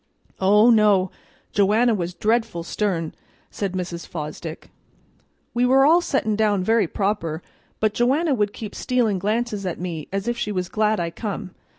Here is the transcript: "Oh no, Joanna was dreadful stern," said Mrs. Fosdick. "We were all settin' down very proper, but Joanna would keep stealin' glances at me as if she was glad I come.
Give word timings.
"Oh 0.39 0.71
no, 0.71 1.11
Joanna 1.51 1.93
was 1.93 2.15
dreadful 2.15 2.63
stern," 2.63 3.13
said 3.51 3.73
Mrs. 3.73 4.07
Fosdick. 4.07 4.71
"We 5.53 5.63
were 5.63 5.85
all 5.85 6.01
settin' 6.01 6.35
down 6.35 6.63
very 6.63 6.87
proper, 6.87 7.43
but 7.79 7.93
Joanna 7.93 8.33
would 8.33 8.51
keep 8.51 8.73
stealin' 8.73 9.19
glances 9.19 9.63
at 9.63 9.79
me 9.79 10.07
as 10.11 10.27
if 10.27 10.39
she 10.39 10.51
was 10.51 10.69
glad 10.69 10.99
I 10.99 11.11
come. 11.11 11.51